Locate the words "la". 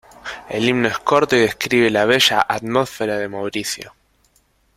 1.91-2.05